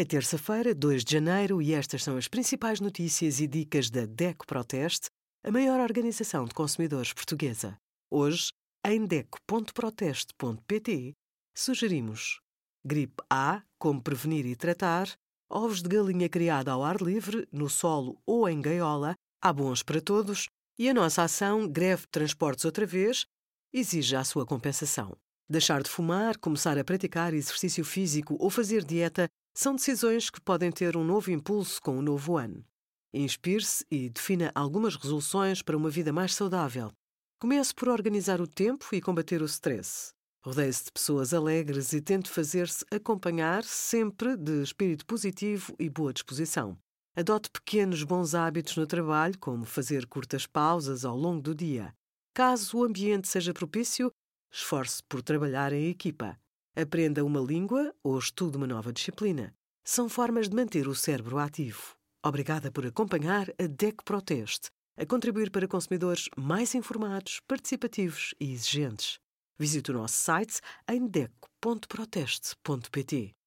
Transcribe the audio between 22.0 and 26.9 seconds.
de Transportes outra vez exige a sua compensação. Deixar de fumar, começar a